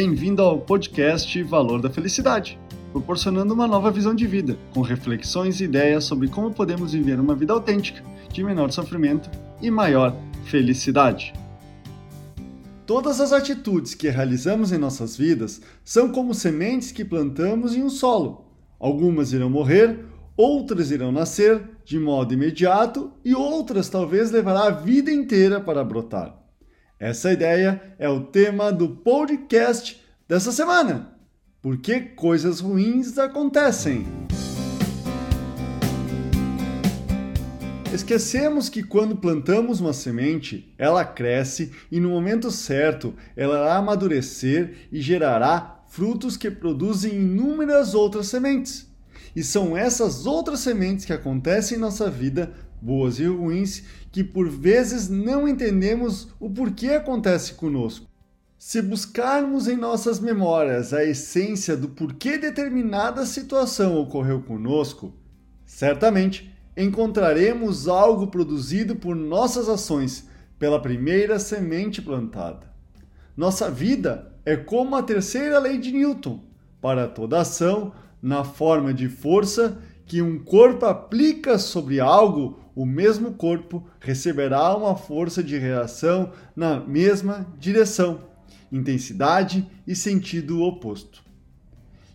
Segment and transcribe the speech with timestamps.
[0.00, 2.56] Bem-vindo ao podcast Valor da Felicidade,
[2.92, 7.34] proporcionando uma nova visão de vida, com reflexões e ideias sobre como podemos viver uma
[7.34, 8.00] vida autêntica,
[8.32, 9.28] de menor sofrimento
[9.60, 10.14] e maior
[10.44, 11.32] felicidade.
[12.86, 17.90] Todas as atitudes que realizamos em nossas vidas são como sementes que plantamos em um
[17.90, 18.44] solo.
[18.78, 19.98] Algumas irão morrer,
[20.36, 26.38] outras irão nascer de modo imediato e outras talvez levará a vida inteira para brotar.
[27.00, 31.16] Essa ideia é o tema do podcast dessa semana.
[31.62, 34.04] Por que coisas ruins acontecem?
[37.94, 44.88] Esquecemos que quando plantamos uma semente, ela cresce e no momento certo ela irá amadurecer
[44.90, 48.88] e gerará frutos que produzem inúmeras outras sementes.
[49.34, 54.48] E são essas outras sementes que acontecem em nossa vida boas e ruins, que por
[54.48, 58.06] vezes não entendemos o porquê acontece conosco.
[58.58, 65.12] Se buscarmos em nossas memórias a essência do porquê determinada situação ocorreu conosco,
[65.64, 72.68] certamente encontraremos algo produzido por nossas ações pela primeira semente plantada.
[73.36, 76.40] Nossa vida é como a terceira lei de Newton:
[76.80, 77.92] para toda ação,
[78.22, 84.96] na forma de força que um corpo aplica sobre algo, o mesmo corpo receberá uma
[84.96, 88.20] força de reação na mesma direção,
[88.72, 91.22] intensidade e sentido oposto.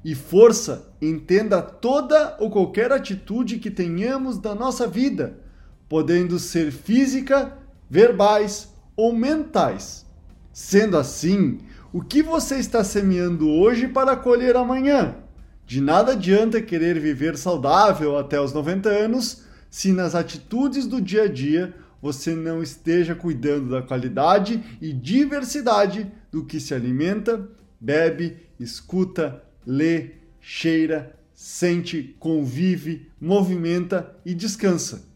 [0.04, 5.40] E força, entenda toda ou qualquer atitude que tenhamos na nossa vida,
[5.88, 7.58] podendo ser física,
[7.90, 10.06] verbais ou mentais.
[10.52, 11.60] Sendo assim,
[11.92, 15.16] o que você está semeando hoje para colher amanhã?
[15.66, 21.24] De nada adianta querer viver saudável até os 90 anos se nas atitudes do dia
[21.24, 28.38] a dia você não esteja cuidando da qualidade e diversidade do que se alimenta, bebe,
[28.60, 30.12] escuta, lê,
[30.42, 35.08] cheira, sente, convive, movimenta e descansa.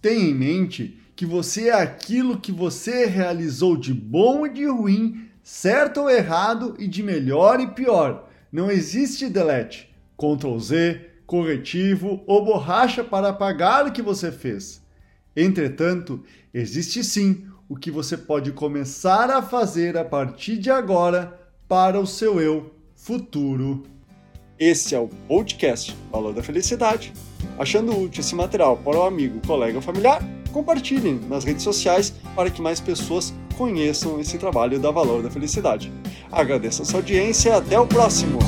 [0.00, 5.28] Tenha em mente que você é aquilo que você realizou de bom e de ruim,
[5.42, 12.44] certo ou errado e de melhor e pior não existe delete, Ctrl Z, corretivo ou
[12.44, 14.82] borracha para apagar o que você fez.
[15.36, 21.38] Entretanto, existe sim o que você pode começar a fazer a partir de agora
[21.68, 23.84] para o seu eu futuro.
[24.58, 27.12] Esse é o podcast Valor da Felicidade.
[27.58, 32.50] Achando útil esse material para o amigo, colega ou familiar, compartilhem nas redes sociais para
[32.50, 35.92] que mais pessoas conheçam esse trabalho da Valor da Felicidade.
[36.30, 38.38] Agradeço a sua audiência e até o próximo!